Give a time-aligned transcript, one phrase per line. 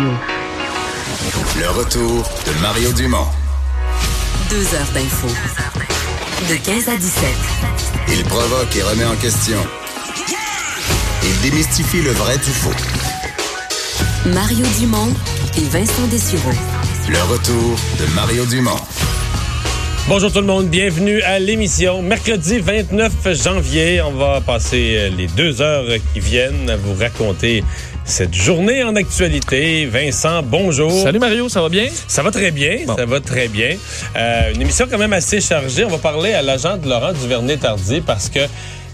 [0.00, 3.26] Le retour de Mario Dumont.
[4.48, 5.28] Deux heures d'info.
[6.48, 7.28] De 15 à 17.
[8.08, 9.58] Il provoque et remet en question.
[11.22, 12.70] Il démystifie le vrai du faux.
[14.32, 15.12] Mario Dumont
[15.58, 16.52] et Vincent Dessureau.
[17.10, 18.80] Le retour de Mario Dumont.
[20.08, 22.02] Bonjour tout le monde, bienvenue à l'émission.
[22.02, 27.62] Mercredi 29 janvier, on va passer euh, les deux heures qui viennent à vous raconter
[28.10, 29.86] cette journée en actualité.
[29.86, 30.90] Vincent, bonjour.
[30.90, 31.88] Salut Mario, ça va bien?
[32.08, 33.76] Ça va très bien, ça va très bien.
[34.16, 35.84] Euh, une émission quand même assez chargée.
[35.84, 38.40] On va parler à l'agent de Laurent Duvernay-Tardy parce que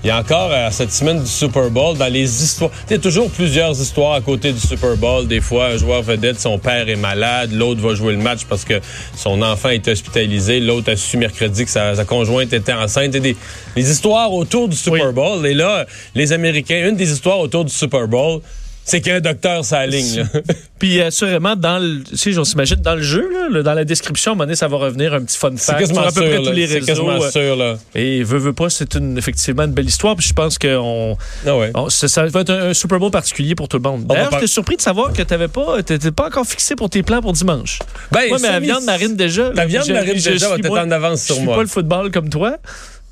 [0.05, 2.71] il y a encore euh, cette semaine du Super Bowl dans les histoires.
[2.89, 5.27] Il y a toujours plusieurs histoires à côté du Super Bowl.
[5.27, 8.65] Des fois, un joueur vedette, son père est malade, l'autre va jouer le match parce
[8.65, 8.75] que
[9.17, 13.09] son enfant est hospitalisé, l'autre a su mercredi que sa, sa conjointe était enceinte.
[13.13, 13.37] Il y a des,
[13.75, 15.13] des histoires autour du Super Oui.
[15.15, 15.47] Bowl.
[15.47, 18.41] Et là, les Américains, une des histoires autour du Super Bowl,
[18.87, 20.21] c'est qu'il y a un docteur sur la ligne.
[20.21, 20.41] là.
[20.79, 24.31] Puis assurément, dans le, sais, on s'imagine dans le jeu, là, le- dans la description,
[24.31, 26.23] à un moment donné, ça va revenir un petit fun fact sur à peu sûr.
[26.25, 26.45] près là.
[26.51, 27.11] tous les réseaux.
[27.11, 27.77] euh, sûr, là.
[27.95, 30.15] Et veut, veut pas, c'est une, effectivement une belle histoire.
[30.17, 31.71] Puis je pense que on, Ah ouais.
[31.75, 34.05] on- ça, ça va être un, un Super Bowl particulier pour tout le monde.
[34.07, 37.03] D'ailleurs, par- j'étais surpris de savoir que t'avais pas, t'étais pas encore fixé pour tes
[37.03, 37.79] plans pour dimanche.
[38.13, 39.51] Ben, moi, mais la semi- viande marine déjà.
[39.55, 41.57] La viande marine déjà va suis, être moi, en avance sur Je suis moi.
[41.57, 42.59] pas le football comme toi.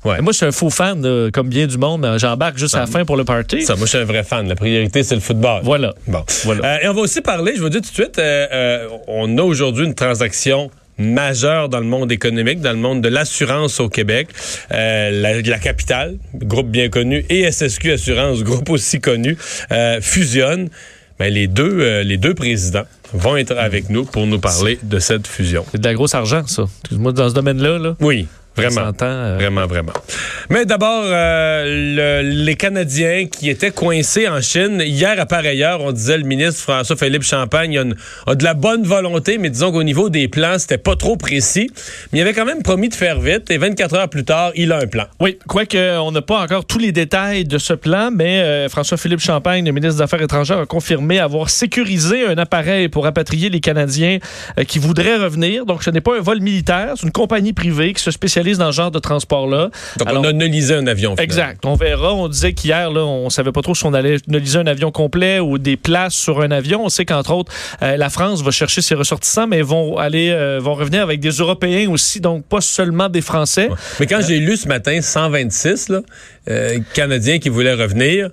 [0.05, 0.21] Ouais.
[0.21, 2.01] Moi, je suis un faux fan, de- comme bien du monde.
[2.01, 3.63] mais J'embarque juste à la fin pour le party.
[3.63, 4.47] Ça, moi, je suis un vrai fan.
[4.47, 5.61] La priorité, c'est le football.
[5.63, 5.93] Voilà.
[6.07, 6.23] Bon.
[6.45, 6.75] Voilà.
[6.75, 9.37] Euh, et on va aussi parler, je vous dis tout de suite, euh, euh, on
[9.37, 13.89] a aujourd'hui une transaction majeure dans le monde économique, dans le monde de l'assurance au
[13.89, 14.29] Québec.
[14.71, 19.37] Euh, la, la capitale, groupe bien connu, et SSQ Assurance, groupe aussi connu,
[19.71, 20.69] euh, fusionnent.
[21.19, 24.99] Ben, les deux, euh, les deux présidents vont être avec nous pour nous parler de
[24.99, 25.65] cette fusion.
[25.71, 26.65] C'est de la grosse argent, ça.
[26.91, 28.91] Moi, dans ce domaine-là, là, Oui, vraiment.
[29.01, 29.93] euh, Vraiment, vraiment.
[30.49, 34.81] Mais d'abord, euh, le- les Canadiens qui étaient coincés en Chine.
[34.85, 37.95] Hier, à pareille heure, on disait le ministre François-Philippe Champagne a, une-
[38.27, 41.69] a de la bonne volonté, mais disons qu'au niveau des plans, c'était pas trop précis.
[42.11, 43.49] Mais il avait quand même promis de faire vite.
[43.51, 45.05] Et 24 heures plus tard, il a un plan.
[45.19, 49.19] Oui, quoique on n'a pas encore tous les détails de ce plan, mais euh, François-Philippe
[49.21, 53.59] Champagne, le ministre des Affaires étrangères, a confirmé avoir sécurisé un appareil pour rapatrier les
[53.59, 54.19] Canadiens
[54.67, 55.65] qui voudraient revenir.
[55.65, 58.71] Donc, ce n'est pas un vol militaire, c'est une compagnie privée qui se spécialise dans
[58.71, 59.69] ce genre de transport-là.
[59.97, 61.11] Donc, Alors- on a nolisé un avion.
[61.15, 61.23] finalement.
[61.23, 61.65] Exact.
[61.65, 62.13] On verra.
[62.13, 65.39] On disait qu'hier, là, on savait pas trop si on allait analyser un avion complet
[65.39, 66.85] ou des places sur un avion.
[66.85, 67.51] On sait qu'entre autres,
[67.81, 71.31] euh, la France va chercher ses ressortissants, mais vont aller, euh, vont revenir avec des
[71.31, 73.69] Européens aussi, donc pas seulement des Français.
[73.99, 76.01] Mais quand j'ai lu ce matin 126 là,
[76.49, 78.29] euh, Canadiens qui voulaient revenir,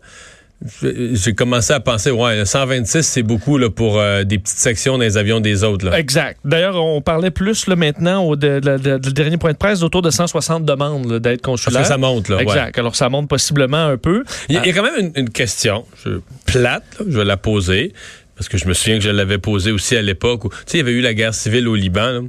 [0.83, 5.03] j'ai commencé à penser, ouais, 126, c'est beaucoup là, pour euh, des petites sections dans
[5.05, 5.85] les avions des autres.
[5.87, 5.99] Là.
[5.99, 6.39] Exact.
[6.45, 9.81] D'ailleurs, on parlait plus là, maintenant au de, de- de- du dernier point de presse
[9.81, 11.83] d'autour de 160 demandes Parce consulaire.
[11.83, 12.29] que ça monte.
[12.29, 12.43] Là, ouais.
[12.43, 12.79] Exact.
[12.79, 14.25] Alors, ça monte possiblement un peu.
[14.49, 17.19] Il y, a- il y a quand même une, une question je- plate, là, je
[17.19, 17.93] vais la poser,
[18.37, 20.79] parce que je me souviens que je l'avais posée aussi à l'époque où, tu sais,
[20.79, 22.21] il y avait eu la guerre civile au Liban, là,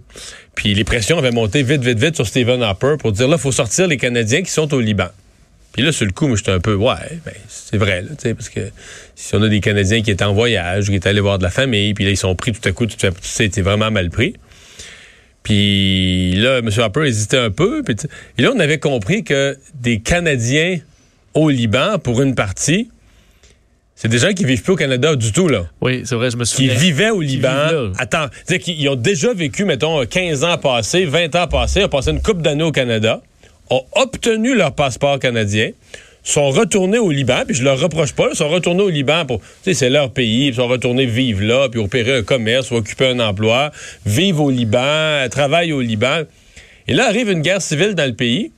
[0.56, 3.42] puis les pressions avaient monté vite, vite, vite sur Stephen Harper pour dire, là, il
[3.42, 5.08] faut sortir les Canadiens qui sont au Liban.
[5.74, 8.30] Puis là, sur le coup, moi, j'étais un peu, ouais, ben, c'est vrai, là, tu
[8.30, 8.62] sais, parce que
[9.16, 11.50] si on a des Canadiens qui étaient en voyage, qui étaient allés voir de la
[11.50, 13.90] famille, puis là, ils sont pris tout à coup, tout, tout ça a été vraiment
[13.92, 14.36] mal pris.
[15.44, 16.70] Puis là, M.
[16.78, 17.84] Harper hésitait un peu.
[17.84, 17.96] Puis
[18.38, 20.78] et là, on avait compris que des Canadiens
[21.34, 22.90] au Liban, pour une partie,
[23.96, 25.66] c'est des gens qui vivent plus au Canada du tout, là.
[25.82, 26.74] Oui, c'est vrai, je me Qui souviens.
[26.76, 27.92] vivaient au Liban.
[27.98, 32.12] Attends, c'est qu'ils ont déjà vécu, mettons, 15 ans passés, 20 ans passés, ont passé
[32.12, 33.22] une couple d'années au Canada,
[33.70, 35.72] ont obtenu leur passeport canadien,
[36.24, 39.40] sont retournés au Liban, puis je leur reproche pas, ils sont retournés au Liban pour,
[39.40, 42.76] tu sais, c'est leur pays, ils sont retournés vivre là, puis opérer un commerce ou
[42.76, 43.72] occuper un emploi,
[44.06, 46.22] vivre au Liban, travailler au Liban.
[46.88, 48.52] Et là arrive une guerre civile dans le pays.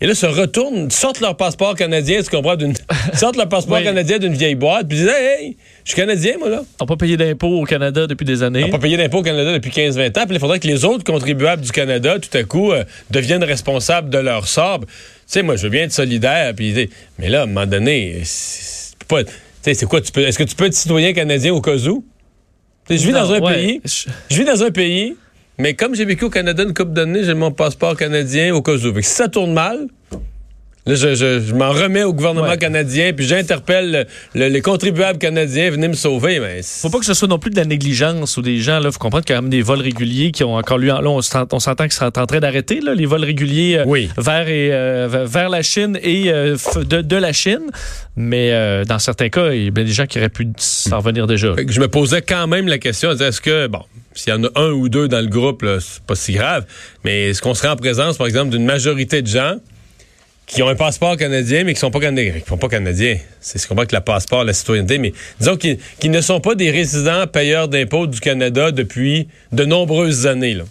[0.00, 2.72] Et là, se retournent, sortent leur passeport canadien, tu comprends, d'une,
[3.14, 3.84] sortent leur passeport Oui.
[3.84, 6.62] canadien d'une vieille boîte, puis ils disent, hey, je suis canadien, moi, là.
[6.80, 8.60] On n'a pas payé d'impôts au Canada depuis des années.
[8.60, 10.26] n'a pas payé d'impôt au Canada depuis 15-20 ans.
[10.26, 14.08] Puis il faudrait que les autres contribuables du Canada, tout à coup, euh, deviennent responsables
[14.08, 14.80] de leur sort.
[14.80, 14.86] Tu
[15.26, 16.52] sais, moi, je veux bien être solidaire.
[16.54, 19.24] Puis, mais là, à un moment donné, c'est pas.
[19.24, 19.30] Tu
[19.62, 20.00] sais, c'est quoi?
[20.00, 22.04] Tu peux, est-ce que tu peux être citoyen canadien au cas où?
[22.88, 23.54] Je vis Non, dans un ouais.
[23.54, 23.80] pays.
[24.30, 25.16] Je vis dans un pays,
[25.58, 28.74] mais comme j'ai vécu au Canada une couple d'années, j'ai mon passeport canadien au cas
[28.74, 29.00] où.
[29.00, 29.88] Si ça tourne mal,
[30.96, 32.56] je, je- je m'en remets au gouvernement Ouais.
[32.58, 36.40] canadien, puis j'interpelle le- le- les contribuables canadiens, venez me sauver.
[36.40, 38.90] Mais Faut pas que ce soit non plus de la négligence ou des gens, là,
[38.90, 40.92] faut comprendre qu'il y a quand même des vols réguliers qui ont encore lieu.
[40.92, 43.84] en- Là, on s'ent- on s'entend qu'ils sont en train d'arrêter, les vols réguliers euh,
[43.86, 44.08] Oui.
[44.18, 47.70] vers, et, euh, vers- la Chine et euh, de, de la Chine.
[48.16, 50.98] Mais euh, dans certains cas, il y a bien des gens qui auraient pu s'en
[50.98, 51.54] revenir déjà.
[51.68, 53.82] Je me posais quand même la question, est-ce que, bon,
[54.14, 56.64] s'il y en a un ou deux dans le groupe, c'est pas si grave,
[57.04, 59.54] mais est-ce qu'on serait en présence, par exemple, d'une majorité de gens
[60.48, 63.18] qui ont un passeport canadien, mais qui sont pas canadiens, qui sont pas canadiens.
[63.40, 66.40] C'est ce qu'on voit que le passeport, la citoyenneté, mais disons qu'ils qui ne sont
[66.40, 70.64] pas des résidents payeurs d'impôts du Canada depuis de nombreuses années, là.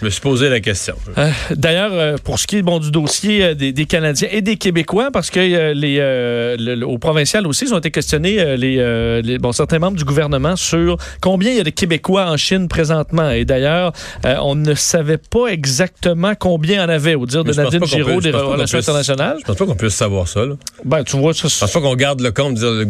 [0.00, 0.94] Je me suis posé la question.
[1.18, 4.40] Euh, D'ailleurs, euh, pour ce qui est bon, du dossier euh, des, des Canadiens et
[4.40, 7.90] des Québécois, parce que euh, les, euh, le- le- au provincial aussi, ils ont été
[7.90, 12.26] questionnés, les, les- bon, certains membres du gouvernement, sur combien il y a de Québécois
[12.30, 13.30] en Chine présentement.
[13.30, 13.92] Et d'ailleurs,
[14.24, 18.30] on ne savait pas exactement combien en avait, au dire de Mais Nadine Giraud des
[18.30, 19.36] Relations puisse- internationales.
[19.40, 20.54] Je pense pas qu'on puisse savoir ça, là.
[20.84, 22.88] Ben, tu vois, ça, Je pense pas qu'on garde le compte, dire, le-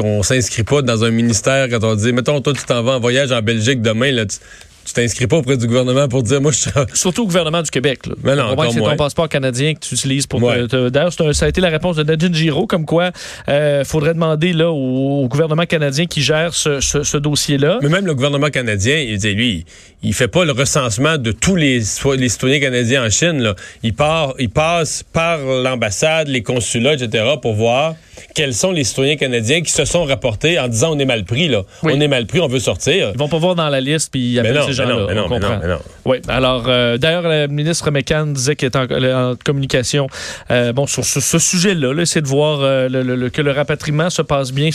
[0.00, 3.00] on s'inscrit pas dans un ministère quand on dit, mettons, toi, tu t'en vas en
[3.00, 4.36] voyage en Belgique demain, là, tu
[4.84, 7.70] tu t'inscris pas auprès du gouvernement pour dire, moi, je suis Surtout au gouvernement du
[7.70, 8.06] Québec.
[8.06, 8.14] Là.
[8.22, 10.42] Mais non, c'est ton passeport canadien que tu utilises pour.
[10.42, 10.66] Ouais.
[10.90, 13.10] D'ailleurs, ça a été la réponse de Nadine Giraud, comme quoi
[13.48, 17.78] il faudrait demander là, au, au gouvernement canadien qui gère ce, ce- ce dossier-là.
[17.82, 19.64] Mais même le gouvernement canadien, il dit, lui,
[20.02, 21.78] il fait pas le recensement de tous les,
[22.16, 23.40] les citoyens canadiens en Chine.
[23.40, 23.54] Là.
[23.82, 27.94] Il, part, il passe par l'ambassade, les consulats, etc., pour voir
[28.34, 31.48] quels sont les citoyens canadiens qui se sont rapportés en disant on est mal pris.
[31.48, 31.62] Là.
[31.82, 31.92] Oui.
[31.96, 33.10] On est mal pris, on veut sortir.
[33.14, 34.38] Ils vont pas voir dans la liste puis
[34.72, 34.94] ces gens-là.
[34.94, 35.58] non, mais non, on comprend.
[35.62, 35.78] mais non.
[36.04, 36.18] Oui.
[36.28, 40.06] Alors, euh, d'ailleurs, le ministre McCann disait qu'il était en, en communication
[40.50, 41.92] euh, bon, sur ce, ce sujet-là.
[41.94, 44.70] Là, c'est de voir euh, le- le- le- que le rapatriement se passe bien,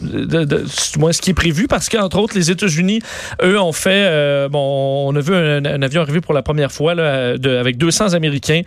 [0.00, 3.00] de, de- du moins ce qui est prévu, parce qu'entre autres, les États-Unis,
[3.42, 4.48] eux, ont fait.
[4.48, 7.76] bon, on a vu un, un avion arriver pour la première fois là, de- avec
[7.76, 8.62] 200 Américains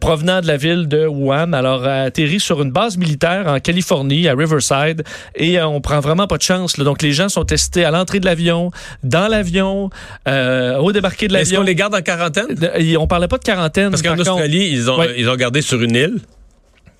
[0.00, 1.52] provenant de la ville de Wuhan.
[1.52, 5.02] Alors, atterri sur une base militaire en Californie, à Riverside,
[5.34, 6.76] et on prend vraiment pas de chance.
[6.78, 6.84] là.
[6.84, 8.70] Donc, les gens sont testés à l'entrée de l'avion,
[9.02, 9.90] dans l'avion,
[10.26, 11.66] euh, au débarquer de Est-ce qu'on l'avion.
[11.66, 12.46] les garde en quarantaine?
[12.54, 13.90] De- On parlait pas de quarantaine.
[13.90, 14.30] Parce qu'en par contre.
[14.32, 15.14] Australie, ils ont, Ouais.
[15.16, 16.18] ils ont gardé sur une île.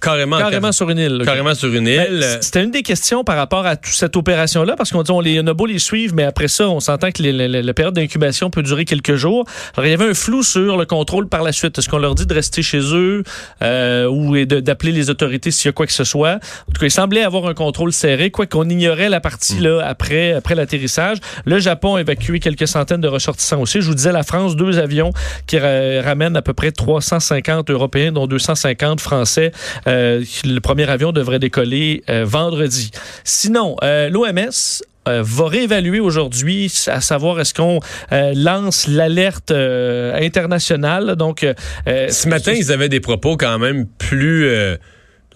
[0.01, 0.37] Carrément.
[0.37, 1.23] en carrément sur une île.
[1.25, 2.25] carrément sur une Ben, île.
[2.41, 5.41] C'était une des questions par rapport à toute cette opération-là, parce qu'on dit on, les,
[5.41, 7.75] on a beau les suivre, mais après ça, on s'entend que les- les- les- la
[7.75, 9.45] période d'incubation peut durer quelques jours.
[9.77, 11.79] Alors, il y avait un flou sur le contrôle par la suite.
[11.79, 13.23] Est-ce qu'on leur dit de rester chez eux
[13.63, 16.35] euh, ou d'appeler les autorités s'il y a quoi que ce soit?
[16.69, 19.81] En tout cas, il semblait avoir un contrôle serré, quoi qu'on ignorait la partie là
[19.85, 21.19] après, après l'atterrissage.
[21.45, 23.81] Le Japon a évacué quelques centaines de ressortissants aussi.
[23.81, 25.11] Je vous disais, la France, deux avions
[25.47, 29.53] qui ra- ramènent à peu près 350 Européens, dont 250 Français.
[29.89, 32.91] Euh, le premier avion devrait décoller euh, vendredi.
[33.25, 37.81] Sinon, euh, l'OMS va réévaluer aujourd'hui à savoir est-ce qu'on
[38.13, 41.17] euh, lance l'alerte euh, internationale.
[41.17, 41.55] Donc, euh,
[42.11, 44.51] Ce matin, ils avaient des propos quand même plus,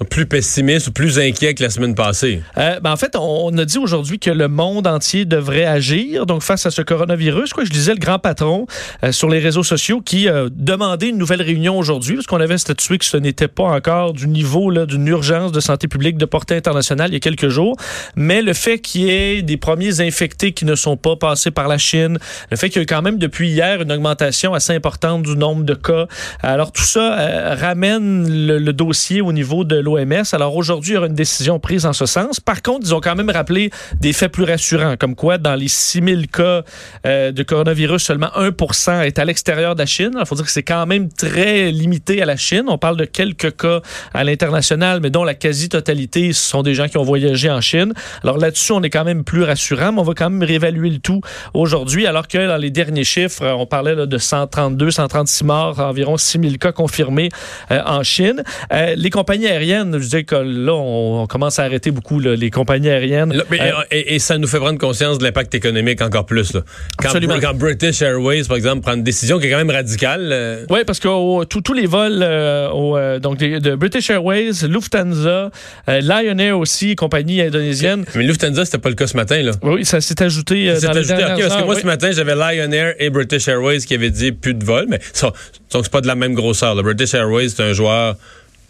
[0.04, 2.42] plus pessimistes ou plus inquiets que la semaine passée?
[2.58, 6.26] Euh, ben, en fait, on, a dit aujourd'hui que le monde entier devrait agir.
[6.26, 8.66] Donc, face à ce coronavirus, quoi, je disais le grand patron
[9.04, 12.58] euh, sur les réseaux sociaux qui euh, demandait une nouvelle réunion aujourd'hui, parce qu'on avait
[12.58, 16.56] statué que ce n'était pas encore du niveau d'une urgence de santé publique de portée
[16.56, 17.76] internationale il y a quelques jours.
[18.16, 21.68] Mais le fait qu'il y ait des premiers infectés qui ne sont pas passés par
[21.68, 22.18] la Chine,
[22.50, 25.36] le fait qu'il y a eu quand même depuis hier une augmentation assez importante du
[25.36, 26.06] nombre de cas.
[26.42, 29.91] Alors, tout ça euh, ramène le, le dossier au niveau de l'OMS.
[30.32, 32.40] Alors, aujourd'hui, il y aura une décision prise en ce sens.
[32.40, 33.70] Par contre, ils ont quand même rappelé
[34.00, 36.62] des faits plus rassurants, comme quoi, dans les 6000 cas
[37.06, 40.12] euh, de coronavirus, seulement 1 est à l'extérieur de la Chine.
[40.18, 42.64] Il faut dire que c'est quand même très limité à la Chine.
[42.68, 43.80] On parle de quelques cas
[44.14, 47.92] à l'international, mais dont la quasi-totalité, sont des gens qui ont voyagé en Chine.
[48.22, 50.98] Alors là-dessus, on est quand même plus rassurant, mais on va quand même réévaluer le
[50.98, 51.20] tout
[51.54, 56.58] aujourd'hui, alors que dans les derniers chiffres, on parlait de 132, 136 morts, environ 6000
[56.58, 57.28] cas confirmés
[57.70, 58.42] euh, en Chine.
[58.72, 62.34] Euh, les compagnies aériennes, je disais que là, on, on commence à arrêter beaucoup là,
[62.36, 63.32] les compagnies aériennes.
[63.32, 66.52] Là, mais, Euh, et, et ça nous fait prendre conscience de l'impact économique encore plus.
[66.52, 66.62] Là.
[66.98, 67.38] Quand, Absolument.
[67.40, 70.30] quand British Airways, par exemple, prend une décision qui est quand même radicale.
[70.32, 75.50] euh, Oui, parce que tous les vols euh, euh, donc de British Airways, Lufthansa,
[75.88, 78.04] euh, Lion Air aussi, compagnie indonésienne.
[78.14, 79.40] mais Lufthansa, c'était pas le cas ce matin.
[79.42, 79.52] Là.
[79.62, 81.80] Oui, ça s'est ajouté euh, C'est dans les ajouté, parce que moi, oui.
[81.80, 84.98] ce matin, j'avais Lion Air et British Airways qui avaient dit plus de vol, mais
[85.12, 85.32] ça,
[85.72, 86.74] donc c'est pas de la même grosseur.
[86.74, 88.16] Le British Airways, c'est un joueur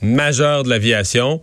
[0.02, 1.40] majeur de l'aviation.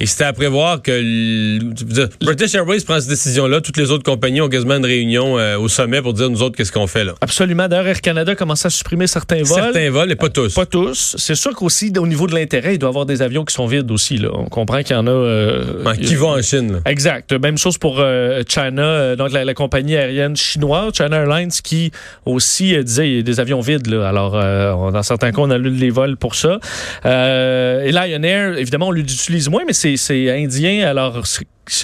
[0.00, 3.60] Et c'était à prévoir que le- dire, British Airways prend cette décision-là.
[3.60, 6.56] Toutes les autres compagnies ont quasiment une réunion euh, au sommet pour dire nous autres
[6.56, 7.12] qu'est-ce qu'on fait là?
[7.20, 7.68] Absolument.
[7.68, 9.62] D'ailleurs, Air Canada commence à supprimer certains vols.
[9.62, 10.54] Certains vols, mais pas tous.
[10.54, 11.14] Pas tous.
[11.18, 13.66] C'est sûr qu'aussi, au niveau de l'intérêt, il doit y avoir des avions qui sont
[13.66, 14.16] vides aussi.
[14.16, 14.30] Là.
[14.32, 15.10] On comprend qu'il y en a.
[15.10, 16.72] euh, Ouais, qui va en Chine?
[16.72, 16.78] là?
[16.86, 17.32] Exact.
[17.32, 21.90] Même chose pour euh, China, donc la, la compagnie aérienne chinoise, China Airlines, qui
[22.24, 23.86] aussi disait il y a des avions vides.
[23.86, 24.08] Là.
[24.08, 26.58] Alors, on- dans certains cas, on annule les vols pour ça.
[27.04, 30.86] Et Lion Air, évidemment, on l'utilise moins, mais c'est c'est indien.
[30.86, 31.22] Alors,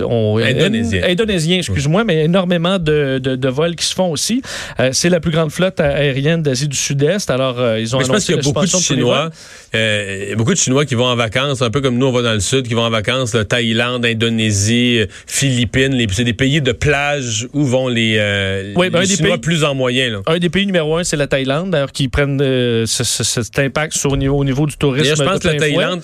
[0.00, 1.02] on- Indonésien.
[1.06, 4.42] Indonésien, excuse-moi, mais énormément de, de, de vols qui se font aussi.
[4.80, 7.30] Euh, c'est la plus grande flotte aérienne d'Asie du Sud-Est.
[7.30, 9.30] Alors, euh, ils ont Mais je pense qu'il y a beaucoup de Chinois,
[9.76, 12.32] euh, beaucoup de Chinois qui vont en vacances, un peu comme nous on va dans
[12.32, 16.72] le sud, qui vont en vacances, là, Thaïlande, Indonésie, euh, Philippines, c'est des pays de
[16.72, 20.10] plage où vont les, euh, Oui, ben, les Chinois pays- plus en moyen.
[20.10, 20.18] Là.
[20.26, 23.58] Un des pays numéro un, c'est la Thaïlande, d'ailleurs, qui prennent euh, ce- ce- cet
[23.58, 25.14] impact sur, au, niveau, au niveau du tourisme.
[25.16, 25.48] Je pense que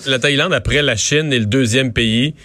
[0.09, 2.35] la Thaïlande, après la Chine, est le deuxième pays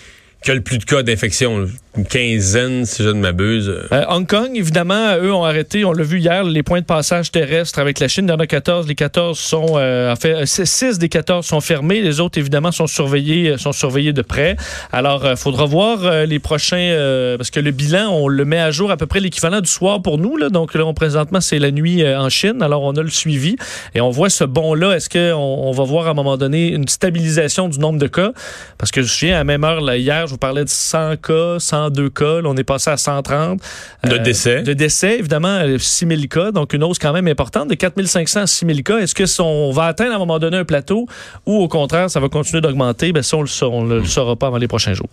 [0.42, 1.68] qui a le plus de cas d'infection.
[1.98, 3.68] Une quinzaine, si je ne m'abuse.
[3.92, 7.32] Euh, Hong Kong, évidemment, eux ont arrêté, on l'a vu hier, les points de passage
[7.32, 8.26] terrestres avec la Chine.
[8.28, 8.86] Il y en a 14.
[8.86, 12.00] Les 14 sont, euh, en fait, 6 des 14 sont fermés.
[12.00, 14.56] Les autres, évidemment, sont surveillés, euh, sont surveillés de près.
[14.92, 18.58] Alors, il faudra voir euh, les prochains, euh, parce que le bilan, on le met
[18.58, 20.36] à jour à peu près l'équivalent du soir pour nous.
[20.36, 20.48] Là.
[20.48, 22.62] Donc là, on, présentement, c'est la nuit euh, en Chine.
[22.62, 23.56] Alors, on a le suivi
[23.94, 24.94] et on voit ce bond-là.
[24.94, 28.32] Est-ce qu'on on va voir à un moment donné une stabilisation du nombre de cas?
[28.78, 31.16] Parce que je me souviens, à la même heure, hier, je vous parlais de 100
[31.16, 31.58] cas,
[31.88, 32.40] 102 cas.
[32.40, 33.61] Là, on est passé à 130.
[34.04, 34.62] De Euh, décès.
[34.62, 38.40] De décès, évidemment, 6 000 cas, donc une hausse quand même importante, de 4 500
[38.40, 38.99] à 6 000 cas.
[38.99, 41.07] Est-ce que on va atteindre à un moment donné un plateau
[41.47, 43.12] ou au contraire, ça va continuer d'augmenter?
[43.12, 45.09] Ben, ça, on ne le saura pas avant les prochains jours.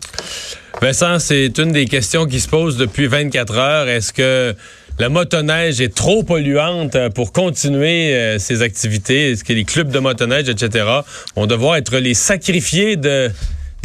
[0.82, 3.88] Vincent, c'est une des questions qui se posent depuis 24 heures.
[3.88, 4.56] Est-ce que
[5.00, 9.32] la motoneige est trop polluante euh, pour continuer euh, ses activités?
[9.32, 10.86] Est-ce que les clubs de motoneige, etc.,
[11.36, 13.32] vont devoir être les sacrifiés de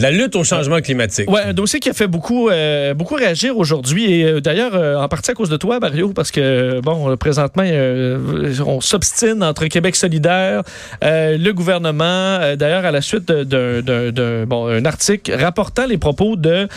[0.00, 1.30] la lutte au changement climatique?
[1.30, 4.96] Ouais, un dossier qui a fait beaucoup, euh, beaucoup réagir aujourd'hui et euh, d'ailleurs euh,
[4.96, 7.64] en partie à cause de toi, Mario, parce que bon, présentement,
[8.66, 10.62] on s'obstine entre Québec solidaire,
[11.02, 12.56] le gouvernement.
[12.56, 16.68] d'ailleurs, à la suite d'un bon, article rapportant les propos de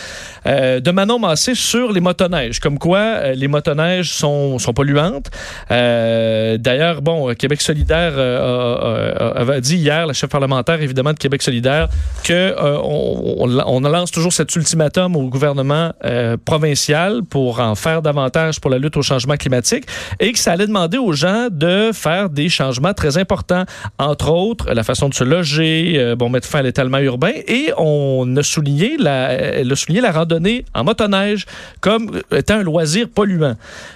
[0.46, 5.30] de Manon Massé sur les motoneiges, comme quoi les motoneiges sont sont polluantes.
[5.70, 11.88] D'ailleurs, bon, Québec solidaire avait dit hier, la chef parlementaire évidemment de Québec solidaire,
[12.24, 18.02] que on, on- on lance toujours cet ultimatum au gouvernement euh, provincial pour en faire
[18.02, 19.86] davantage pour la lutte au changement climatique
[20.20, 23.66] et que ça allait demander aux gens de faire des changements très importants,
[24.00, 27.72] entre autres la façon de se loger, euh, bon mettre fin à l'étalement urbain et
[27.78, 31.46] on a souligné la, elle a souligné la randonnée en motoneige
[31.82, 33.56] comme étant un loisir polluant.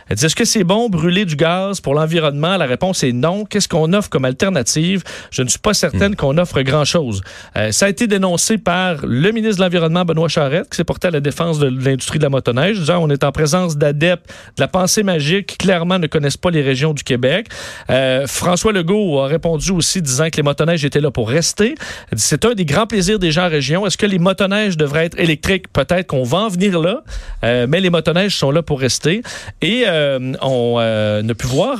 [0.10, 2.58] Elle dit est-ce que c'est bon brûler du gaz pour l'environnement?
[2.58, 3.46] La réponse est non.
[3.46, 5.04] Qu'est-ce qu'on offre comme alternative?
[5.32, 7.22] Je ne suis pas certaine qu'on offre grand-chose.
[7.58, 11.08] Euh, ça a été dénoncé par le ministre de l'Environnement, Benoît Charette, qui s'est porté
[11.08, 14.28] à la défense de l'industrie de la motoneige, disant on est en présence d'adeptes
[14.58, 17.48] de la pensée magique qui clairement ne connaissent pas les régions du Québec.
[17.90, 21.76] Euh, François Legault a répondu aussi disant que les motoneiges étaient là pour rester.
[22.16, 23.86] C'est un des grands plaisirs des gens en région.
[23.86, 25.72] Est-ce que les motoneiges devraient être électriques?
[25.72, 27.04] Peut-être qu'on va en venir là,
[27.44, 29.22] euh, mais les motoneiges sont là pour rester.
[29.62, 31.80] Et euh, on a pu voir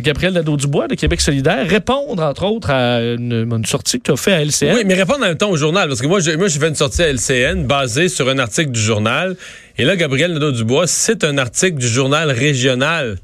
[0.00, 4.16] Gabriel Nadeau-Dubois de Québec solidaire répondre, entre autres, à une, une sortie que tu as
[4.16, 4.74] fait à LCN.
[4.74, 6.74] Oui, mais répondre en même temps au journal, parce que moi, moi, j'ai fait une
[6.74, 9.36] sortie à LCN basée sur un article du journal.
[9.78, 13.16] Et là, Gabriel Nadeau-Dubois, c'est un article du journal régional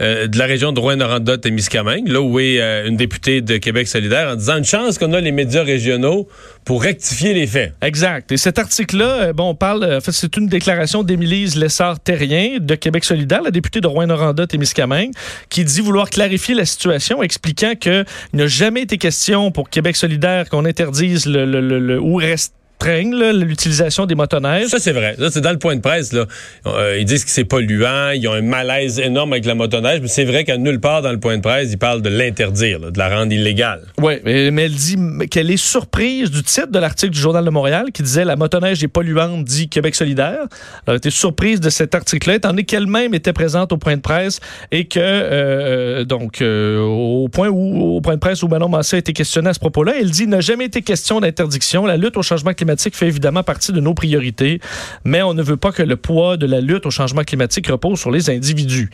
[0.00, 4.28] euh, de la région de Rouen-Noranda-Témiscamingue, là où est euh, une députée de Québec solidaire,
[4.28, 6.28] en disant une chance qu'on a les médias régionaux
[6.64, 7.74] pour rectifier les faits.
[7.82, 8.30] Exact.
[8.32, 12.74] Et cet article-là, euh, bon, on parle, en fait, c'est une déclaration d'Émilise Lessard-Terrien de
[12.74, 15.12] Québec solidaire, la députée de Rouen-Noranda-Témiscamingue,
[15.48, 20.48] qui dit vouloir clarifier la situation, expliquant qu'il n'a jamais été question pour Québec solidaire
[20.48, 22.54] qu'on interdise le, le, le, le- ou restreigne
[22.84, 24.68] l'utilisation des motoneiges.
[24.68, 25.16] Ça, c'est vrai.
[25.18, 26.12] Ça, c'est dans le point de presse.
[26.12, 26.26] Là.
[26.66, 30.08] Euh, ils disent que c'est polluant, ils ont un malaise énorme avec la motoneige, mais
[30.08, 32.98] c'est vrai qu'à nulle part dans le point de presse, ils parlent de l'interdire, de
[32.98, 33.82] la rendre illégale.
[33.98, 34.96] Oui, mais, mais elle dit
[35.30, 38.82] qu'elle est surprise du titre de l'article du Journal de Montréal qui disait La motoneige
[38.82, 40.46] est polluante, dit Québec solidaire.
[40.86, 44.02] Elle a été surprise de cet article-là, étant donné qu'elle-même était présente au point de
[44.02, 48.68] presse et que, euh, donc, euh, au point où, au point de presse où Manon
[48.68, 51.86] Massé a été questionnée à ce propos-là, elle dit Il n'a jamais été question d'interdiction.
[51.86, 54.60] La lutte au changement climatique fait évidemment partie de nos priorités,
[55.04, 57.98] mais on ne veut pas que le poids de la lutte au changement climatique repose
[57.98, 58.90] sur les individus.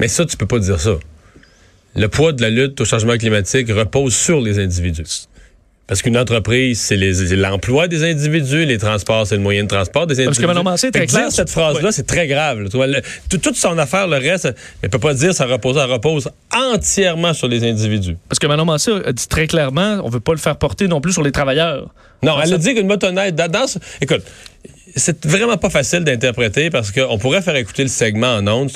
[0.00, 0.96] Mais ça, tu peux pas dire ça.
[1.94, 5.26] Le poids de la lutte au changement climatique repose sur les individus.
[5.92, 6.96] Parce qu'une entreprise, c'est
[7.36, 10.26] l'emploi des individus, les transports, c'est le moyen de transport des individus.
[10.26, 12.60] Parce que Manon très dire clair cette phrase-là, c'est très grave.
[12.62, 12.70] là.
[12.70, 14.48] Tu vois, le- tout- toute son affaire, le reste,
[14.80, 18.16] elle peut pas dire ça repose, ça repose entièrement sur les individus.
[18.26, 21.02] Parce que Manon Mancé a dit très clairement, on veut pas le faire porter non
[21.02, 21.92] plus sur les travailleurs.
[22.22, 23.50] Non, elle ça- a dit qu'une motoneige, dans,
[24.00, 24.22] écoute,
[24.96, 28.70] c'est vraiment pas facile d'interpréter parce qu'on pourrait faire écouter le segment en ondes.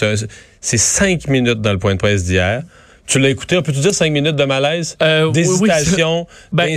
[0.61, 2.63] C'est cinq minutes dans le point de presse d'hier.
[3.07, 4.97] Tu l'as écouté, on peut-tu dire cinq minutes de malaise?
[5.01, 6.27] Euh, oui, D'hésitation?
[6.53, 6.65] Ben,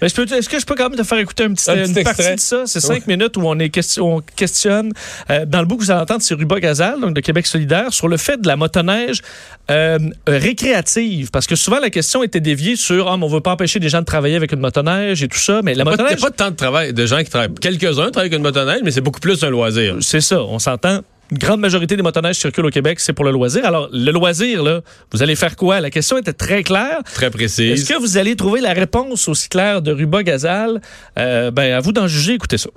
[0.00, 1.88] Ben, peux- Est-ce que je peux quand même te faire écouter un petit, Un petit
[1.98, 2.34] une partie extrait.
[2.34, 2.62] de ça?
[2.66, 4.92] C'est cinq minutes où on, est question, on questionne,
[5.30, 7.92] euh, dans le bout que vous allez entendre, c'est Ruba Gazal, donc de Québec solidaire,
[7.92, 9.22] sur le fait de la motoneige
[9.70, 11.30] euh, récréative.
[11.30, 14.00] Parce que souvent, la question était déviée sur mais on veut pas empêcher des gens
[14.00, 15.60] de travailler avec une motoneige et tout ça.
[15.62, 17.54] Mais la Il n'y a motoneige, pas de temps de travail de gens qui travaillent.
[17.60, 19.96] Quelques-uns travaillent avec une motoneige, mais c'est beaucoup plus un loisir.
[20.00, 21.00] c'est ça, on s'entend.
[21.30, 23.64] Une grande majorité des motoneiges circulent au Québec, c'est pour le loisir.
[23.66, 24.80] Alors, le loisir, là,
[25.12, 25.80] vous allez faire quoi?
[25.80, 27.02] La question était très claire.
[27.14, 27.64] Très précis.
[27.68, 30.80] Est-ce que vous allez trouver la réponse aussi claire de Ruba Gazal?
[31.18, 32.70] Euh, ben, à vous d'en juger, écoutez ça.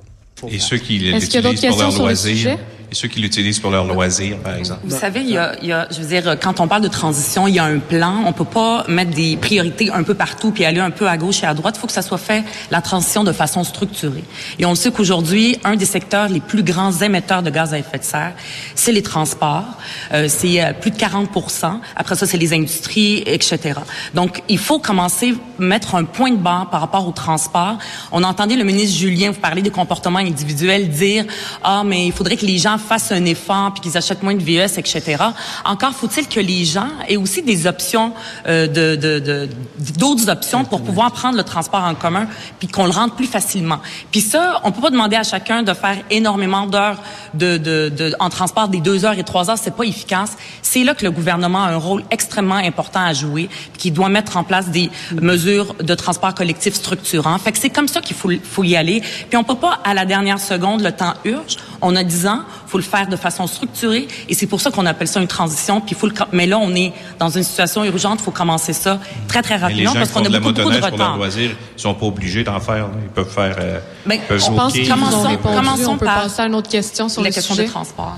[0.50, 2.36] Et ceux qui Est-ce qu'il y a d'autres l'utilisent pour leur questions sur le loisir.
[2.36, 2.58] sujet?
[2.92, 4.82] Et ceux qui l'utilisent pour leur loisir, par exemple.
[4.84, 6.90] Vous savez, il y, a, il y a, je veux dire, quand on parle de
[6.90, 8.24] transition, il y a un plan.
[8.26, 11.42] On peut pas mettre des priorités un peu partout puis aller un peu à gauche
[11.42, 11.76] et à droite.
[11.78, 14.26] Il faut que ça soit fait la transition de façon structurée.
[14.60, 17.80] Et on le sait qu'aujourd'hui, un des secteurs les plus grands émetteurs de gaz à
[17.80, 18.34] effet de serre,
[18.76, 19.78] c'est les transports.
[20.14, 23.80] Euh, c'est euh, plus de 40% Après ça, c'est les industries, etc.
[24.14, 27.78] Donc, il faut commencer à mettre un point de barre par rapport au transport.
[28.12, 31.24] On entendait le ministre Julien vous parler des comportements individuels, dire
[31.64, 34.44] ah mais il faudrait que les gens fassent un effort puis qu'ils achètent moins de
[34.44, 35.18] VES, etc.
[35.66, 38.14] Encore faut-il que les gens aient aussi des options
[38.48, 39.50] euh, de de- de-
[39.98, 42.28] d'autres options pour pouvoir prendre le transport en commun
[42.60, 43.80] puis qu'on le rende plus facilement.
[44.12, 47.00] Puis ça, on peut pas demander à chacun de faire énormément d'heures
[47.34, 50.38] de, de, de- en transport des deux heures et trois heures, c'est pas efficace.
[50.62, 54.38] C'est là que le gouvernement a un rôle extrêmement important à jouer, qu'il doit mettre
[54.38, 57.38] en place des mesures de transport collectif structurants.
[57.38, 59.02] Fait que c'est comme ça qu'il faut, faut y aller.
[59.30, 61.58] Puis on peut pas à la dernière seconde, le temps urge.
[61.82, 64.86] On a 10 ans, faut le faire de façon structurée, et c'est pour ça qu'on
[64.86, 65.82] appelle ça une transition.
[65.82, 69.42] Puis faut le, mais là, on est dans une situation urgente, faut commencer ça très
[69.42, 71.18] très les rapidement gens parce qu'on a de beaucoup, beaucoup de motoneige pour leur retard.
[71.18, 72.88] loisir, ils sont pas obligés d'en faire.
[72.88, 72.92] là.
[73.04, 73.56] Ils peuvent faire.
[73.60, 75.56] euh, Ben, ils peuvent on Je pense qu'ils Commençons- répondu.
[75.58, 77.66] commençons on peut par passer à une autre question sur la le question sujet.
[77.68, 78.18] des transports.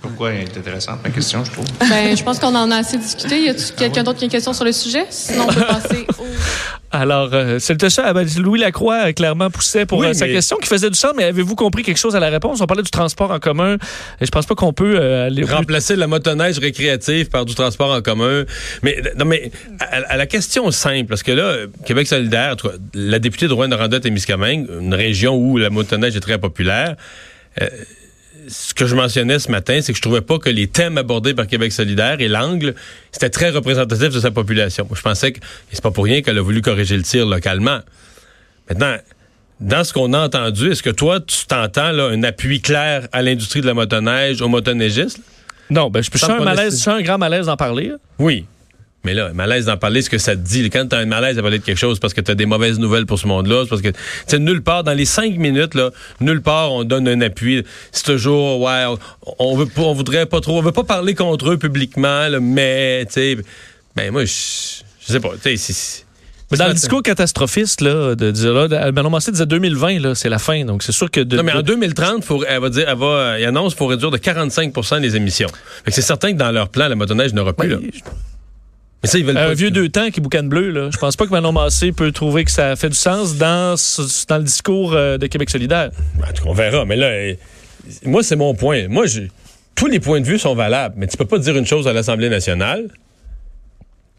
[0.00, 1.66] Pourquoi elle est intéressante, ma question, je trouve?
[1.80, 3.42] Ben, je pense qu'on en a assez discuté.
[3.42, 5.04] Y Ah a-t-il quelqu'un d'autre qui a une question sur le sujet?
[5.10, 6.24] Sinon, on peut passer au...
[6.92, 8.02] Alors, euh, c'était ça.
[8.06, 10.90] Ah ben, Louis Lacroix, euh, clairement, poussait pour Oui, euh, sa mais- question qui faisait
[10.90, 12.60] du sens, mais avez-vous compris quelque chose à la réponse?
[12.60, 13.74] On parlait du transport en commun,
[14.20, 15.44] et je pense pas qu'on peut euh, aller...
[15.44, 18.44] remplacer la motoneige récréative par du transport en commun.
[18.82, 21.54] Mais non, mais à, à la question simple, parce que là,
[21.86, 22.56] Québec solidaire,
[22.94, 26.96] la députée de Rouen-Noranda-Témiscamingue, une région où la motoneige est très populaire,
[28.50, 31.34] ce que je mentionnais ce matin, c'est que je trouvais pas que les thèmes abordés
[31.34, 32.74] par Québec solidaire et l'angle,
[33.12, 34.84] c'était très représentatif de sa population.
[34.88, 35.40] Moi, je pensais que,
[35.72, 37.80] c'est pas pour rien qu'elle a voulu corriger le tir localement.
[38.68, 38.96] Maintenant,
[39.60, 43.22] dans ce qu'on a entendu, est-ce que toi, tu t'entends là, un appui clair à
[43.22, 45.20] l'industrie de la motoneige, aux motoneigistes?
[45.70, 47.88] Non, ben, je, sens un qu'on malaise, essaie- je sens un grand malaise d'en parler.
[47.88, 47.96] là.
[48.18, 48.46] Oui.
[49.04, 50.68] Mais là, malaise d'en parler, ce que ça te dit.
[50.68, 53.06] Quand t'as un malaise à parler de quelque chose parce que t'as des mauvaises nouvelles
[53.06, 55.90] pour ce monde-là, c'est parce que, tu sais, nulle part, dans les cinq minutes, là,
[56.20, 57.64] nulle part, on donne un appui.
[57.92, 58.84] C'est toujours, ouais,
[59.38, 62.40] on, veut pas, on voudrait pas trop, on veut pas parler contre eux publiquement, là,
[62.40, 63.38] mais, tu sais,
[63.96, 64.32] ben, moi, je,
[65.06, 66.04] sais pas, tu sais,
[66.50, 70.28] Mais dans le discours catastrophiste, là, de dire, là, Manon Massé disait 2020, là, c'est
[70.28, 70.64] la fin.
[70.64, 72.98] Donc, c'est sûr que de, Non, mais en de- 2030, faut, elle va dire, elle
[72.98, 75.48] va, elle annonce qu'il faut réduire de 45% les émissions.
[75.88, 77.76] C'est certain que dans leur plan, la motoneige n'aura plus, là.
[77.76, 77.90] Ouais,
[79.02, 79.54] Mais ça, ils veulent un pas.
[79.54, 80.90] vieux deux temps qui boucane bleu, là.
[80.92, 84.26] Je pense pas que Manon Massé peut trouver que ça fait du sens dans, ce-
[84.26, 85.90] dans le discours euh, de Québec solidaire.
[86.22, 86.84] En tout cas, on verra.
[86.84, 87.34] Mais là, euh,
[88.04, 88.88] moi, c'est mon point.
[88.88, 89.22] Moi, je-
[89.74, 91.94] tous les points de vue sont valables, mais tu peux pas dire une chose à
[91.94, 92.88] l'Assemblée nationale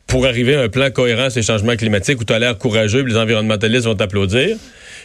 [0.07, 3.03] pour arriver à un plan cohérent sur les changements climatiques où tu as l'air courageux,
[3.03, 4.57] puis les environnementalistes vont t'applaudir,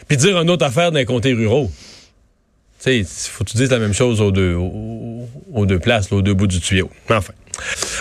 [0.08, 1.70] puis dire une autre affaire d'un comté ruraux.
[2.82, 6.10] Tu sais, faut que tu dises la même chose aux deux, aux, aux deux places,
[6.10, 6.90] là, aux deux bouts du tuyau.
[7.10, 7.32] Mais Enfin.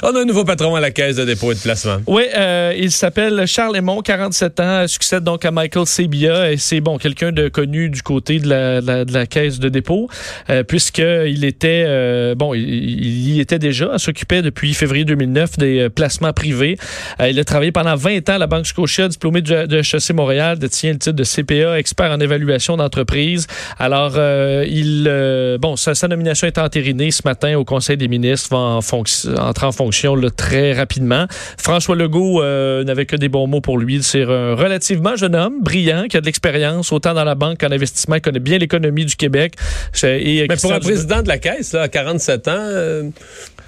[0.03, 1.97] On a un nouveau patron à la caisse de dépôt et de placement.
[2.07, 6.81] Oui, euh, il s'appelle Charles Aymon, 47 ans, succède donc à Michael Sebia et c'est
[6.81, 10.09] bon quelqu'un de connu du côté de la, caisse de dépôt
[10.49, 15.89] euh, puisqu'il était euh, bon, il, y était déjà, s'occupait depuis février 2009 des euh,
[15.89, 16.77] placements privés.
[17.19, 20.13] Euh, il a travaillé pendant 20 ans à la Banque Scotia, diplômé de, de HEC
[20.13, 23.47] Montréal, détient le titre de CPA, expert en évaluation d'entreprise.
[23.79, 28.07] Alors, euh, il euh, bon, sa, sa nomination est entérinée ce matin au Conseil des
[28.07, 31.27] ministres, en fonction entrer en fonction là, très rapidement.
[31.57, 34.01] François Legault euh, n'avait que des bons mots pour lui.
[34.03, 37.71] C'est un relativement jeune homme, brillant, qui a de l'expérience, autant dans la banque qu'en
[37.71, 39.55] investissement, connaît bien l'économie du Québec.
[40.03, 43.03] Et Mais pour un président de la caisse, là, à 47 ans, euh,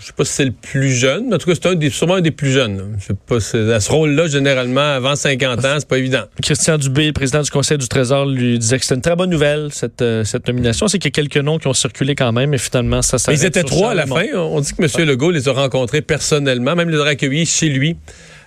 [0.08, 2.16] sais pas si c'est le plus jeune, mais en tout cas, c'est un des, sûrement
[2.16, 2.98] un des plus jeunes.
[3.00, 3.36] Je sais pas,
[3.76, 6.24] à ce rôle-là, généralement, avant 50 ans, c'est pas évident.
[6.42, 9.70] Christian Dubé, président du Conseil du Trésor, lui disait que c'était une très bonne nouvelle,
[9.72, 10.88] cette, euh, cette nomination.
[10.88, 13.36] C'est qu'il y a quelques noms qui ont circulé quand même, mais finalement, ça, Mais
[13.36, 14.26] ils étaient trois à la fin.
[14.36, 15.08] On dit que M.
[15.08, 17.98] Legault les a rencontrés personnellement, même les a accueillis chez lui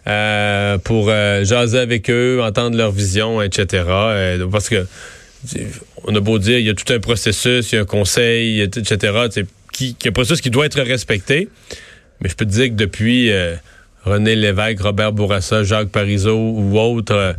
[0.07, 3.85] euh, pour euh, jaser avec eux, entendre leur vision, etc.
[4.51, 4.87] Parce que
[6.05, 8.61] on a beau dire, il y a tout un processus, il y a un conseil,
[8.61, 9.29] etc.
[9.73, 11.49] Qui, qui est un qui doit être respecté.
[12.21, 13.55] Mais je peux te dire que depuis euh,
[14.05, 17.33] René Lévesque, Robert Bourassa, Jacques Parizeau ou autres, euh,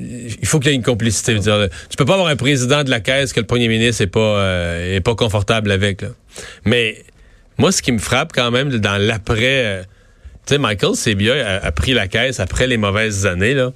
[0.00, 1.34] il faut qu'il y ait une complicité.
[1.34, 4.02] Je dire, tu peux pas avoir un président de la caisse que le premier ministre
[4.02, 6.02] est pas euh, est pas confortable avec.
[6.02, 6.08] là.
[6.64, 7.04] Mais
[7.58, 9.82] moi, ce qui me frappe quand même dans l'après, euh,
[10.46, 13.72] tu sais, Michael Sebia a, a pris la caisse après les mauvaises années là.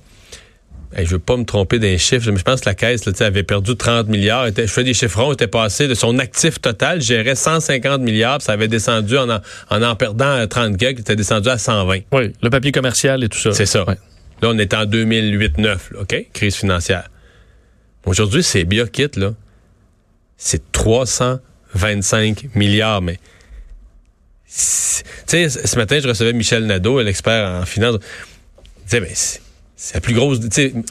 [0.94, 3.12] Hey, je veux pas me tromper d'un chiffre, mais je pense que la caisse là,
[3.26, 4.48] avait perdu 30 milliards.
[4.54, 8.68] Je fais des chiffrons, était passé de son actif total, gérait 150 milliards, ça avait
[8.68, 12.00] descendu en en, en, en perdant euh, 30 quelques, était descendu à 120.
[12.12, 13.52] Oui, le papier commercial et tout ça.
[13.52, 13.84] C'est ça.
[13.88, 13.96] Ouais.
[14.42, 16.26] Là, on est en 2008-9, là, OK?
[16.32, 17.08] Crise financière.
[18.04, 19.32] Aujourd'hui, c'est quitte là.
[20.36, 23.18] C'est 325 milliards, mais.
[24.46, 27.96] Tu sais, ce matin, je recevais Michel Nadeau, l'expert en finance.
[28.80, 29.14] Il disait, ben,
[29.84, 30.38] c'est la plus grosse.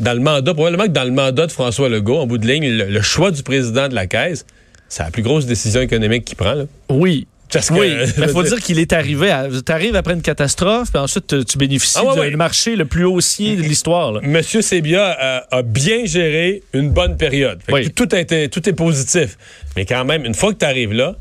[0.02, 2.68] Dans le mandat, probablement que dans le mandat de François Legault, en bout de ligne,
[2.70, 4.46] le, le choix du président de la Caisse,
[4.90, 6.66] c'est la plus grosse décision économique qu'il prend, là.
[6.90, 7.26] Oui.
[7.54, 9.34] Parce que, oui, il faut dire- dire qu'il est arrivé.
[9.66, 12.32] Tu arrives après une catastrophe, puis ensuite tu- bénéficies Ah ouais, du ouais.
[12.36, 14.22] marché le plus haussier de l'histoire.
[14.24, 17.60] Monsieur Sebia a, a bien géré une bonne période.
[17.72, 17.90] Oui.
[17.92, 18.16] tout, tout
[18.70, 19.38] est positif.
[19.78, 21.16] Mais quand même, une fois que tu arrives là,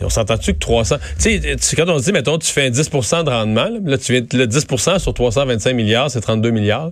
[0.00, 0.96] et on s'entend-tu que 300...
[1.20, 3.98] Tu sais, quand on se dit, mettons, tu fais un 10 de rendement, là, là,
[3.98, 6.90] tu viens, le 10% sur 325 milliards, c'est 32 milliards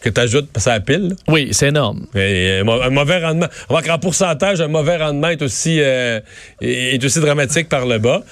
[0.00, 1.08] que tu ajoutes à la pile.
[1.10, 1.14] là.
[1.28, 2.06] Oui, c'est énorme.
[2.14, 3.48] Et, un mauvais rendement.
[3.68, 6.20] Qu'en pourcentage, un mauvais rendement est aussi, euh,
[6.60, 8.22] est aussi dramatique par le bas.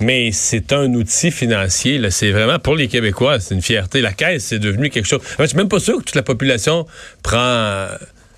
[0.00, 1.98] Mais c'est un outil financier.
[1.98, 2.10] là.
[2.10, 4.00] C'est vraiment pour les Québécois, c'est une fierté.
[4.00, 5.20] La caisse, c'est devenu quelque chose.
[5.38, 6.86] Je suis même pas sûr que toute la population
[7.22, 7.88] prend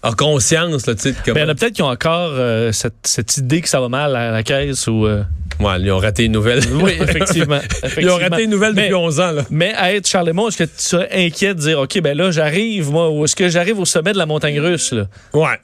[0.02, 2.94] a conscience de comment- Mais il y en a peut-être qui ont encore euh, cette,
[3.04, 5.06] cette idée que ça va mal à la caisse ou.
[5.06, 5.22] euh,
[5.60, 6.60] Ouais, ils ont raté une nouvelle.
[6.72, 7.58] Oui, effectivement.
[7.98, 9.32] ils ont raté une nouvelle Mais- depuis 11 ans.
[9.32, 9.44] Là.
[9.50, 12.90] Mais à être Charlemont, est-ce que tu serais inquiet de dire, OK, ben là, j'arrive,
[12.90, 15.06] moi, ou est-ce que j'arrive au sommet de la montagne russe, là?
[15.32, 15.58] Ouais.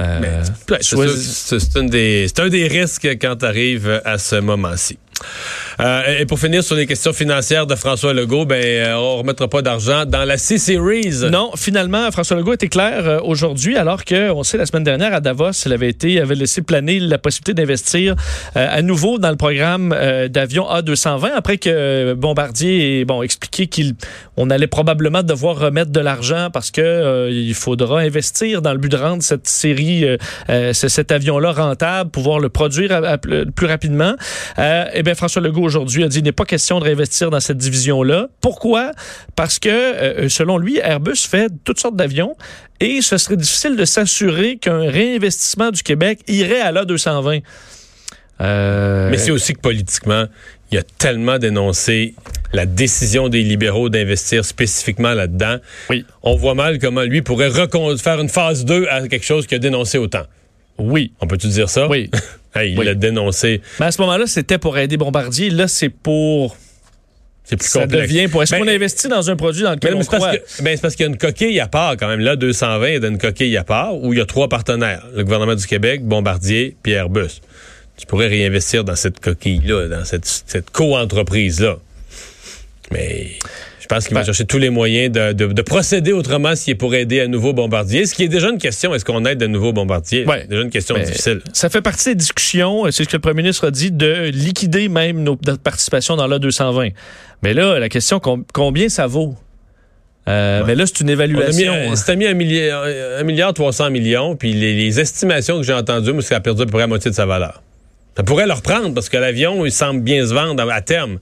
[0.00, 0.42] Euh,
[0.80, 4.98] c'est un des risques quand tu arrives à ce moment-ci.
[5.80, 9.48] Euh, et pour finir sur les questions financières de François Legault, ben euh, on remettra
[9.48, 11.30] pas d'argent dans la C-Series.
[11.30, 15.14] Non, finalement, François Legault était clair euh, aujourd'hui, alors que, on sait, la semaine dernière
[15.14, 18.16] à Davos, il avait été, avait laissé planer la possibilité d'investir
[18.54, 19.94] à nouveau dans le programme
[20.28, 26.48] d'avion A220, après que Bombardier ait bon, expliqué qu'on allait probablement devoir remettre de l'argent
[26.52, 30.04] parce que il faudra investir dans le but de rendre cette série,
[30.72, 33.18] cet avion-là rentable, pouvoir le produire
[33.54, 34.14] plus rapidement.
[34.58, 37.56] Eh bien, François Legault aujourd'hui a dit qu'il n'est pas question de réinvestir dans cette
[37.56, 38.28] division-là.
[38.42, 38.92] Pourquoi?
[39.36, 42.36] Parce que, euh, selon lui, Airbus fait toutes sortes d'avions
[42.78, 47.42] et ce serait difficile de s'assurer qu'un réinvestissement du Québec irait à l'A220.
[48.42, 50.26] Euh, Mais c'est aussi que politiquement,
[50.70, 52.14] il a tellement dénoncé
[52.52, 55.56] la décision des libéraux d'investir spécifiquement là-dedans.
[55.88, 56.04] Oui.
[56.22, 59.58] On voit mal comment lui pourrait faire une phase 2 à quelque chose qu'il a
[59.58, 60.24] dénoncé autant.
[60.78, 61.12] Oui.
[61.20, 61.88] On peut-tu dire ça?
[61.88, 62.10] Oui.
[62.54, 62.86] Hey, il Oui.
[62.86, 63.60] l'a dénoncé.
[63.78, 65.50] Mais à ce moment-là, c'était pour aider Bombardier.
[65.50, 66.56] Là, c'est pour.
[67.44, 68.08] C'est plus Ça complexe.
[68.10, 68.42] devient pour.
[68.42, 70.34] Est-ce Ben, qu'on investit dans un produit dans lequel on croit?
[70.34, 72.20] que- ben, c'est parce qu'il y a une coquille à part quand même.
[72.20, 75.04] Là, 220, il y a une coquille à part où il y a trois partenaires.
[75.14, 77.42] Le gouvernement du Québec, Bombardier, puis Airbus.
[77.98, 81.76] Tu pourrais réinvestir dans cette coquille-là, dans cette, cette co-entreprise-là.
[82.92, 83.38] Mais
[83.88, 86.76] pense qu'il va Ben- chercher tous les moyens de, de- de procéder autrement s'il est
[86.76, 88.06] pour aider à nouveau Bombardier.
[88.06, 90.24] Ce qui est déjà une question, est-ce qu'on aide de nouveau Bombardier?
[90.26, 90.46] Ouais.
[90.48, 91.40] Déjà une question Ben, difficile.
[91.52, 94.88] Ça fait partie des discussions, c'est ce que le premier ministre a dit, de liquider
[94.88, 96.92] même nos, notre participation dans l'A220.
[97.42, 99.34] Mais là, la question, com- combien ça vaut?
[100.28, 101.72] Euh, Mais là, c'est une évaluation.
[101.72, 101.96] euh, hein.
[101.96, 102.84] C'était mis un milliard,
[103.24, 106.72] milliard 300 millions, puis les, les estimations que j'ai entendues, c'est a perdu à peu
[106.72, 107.62] près la moitié de sa valeur.
[108.16, 111.18] Ça pourrait le reprendre parce que l'avion, il semble bien se vendre à, à terme.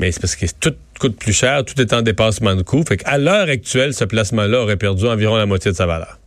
[0.00, 2.82] Mais c'est parce que tout coûte plus cher, tout est en dépassement de coût.
[2.86, 6.18] Fait qu'à l'heure actuelle, ce placement-là aurait perdu environ la moitié de sa valeur.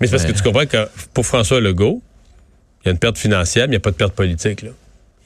[0.00, 2.02] Mais c'est parce que tu comprends que pour François Legault,
[2.82, 4.62] il y a une perte financière, mais il n'y a pas de perte politique.
[4.62, 4.70] Là.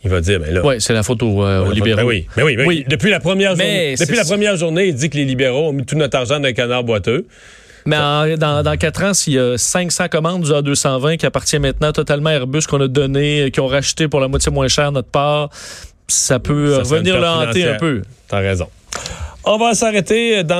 [0.04, 0.61] Il va dire, ben là.
[0.64, 2.09] Oui, c'est la faute aux, euh, aux Ben libéraux.
[2.09, 2.78] oui, ben oui, ben oui.
[2.78, 2.85] Oui.
[2.88, 5.68] Depuis la première Mais journée, c'est- depuis la première journée, il dit que les libéraux
[5.68, 7.26] ont mis tout notre argent dans un canard boiteux.
[7.87, 11.59] Mais en- dans, dans 4 ans, s'il y a 500 commandes du A220 qui appartient
[11.59, 14.68] maintenant totalement à Airbus, qu'on a donné, euh, qui ont racheté pour la moitié moins
[14.68, 15.50] cher notre part,
[16.11, 18.03] ça peut Ça euh, revenir le hanter un peu.
[18.29, 18.68] T'as raison.
[19.44, 20.59] On va s'arrêter dans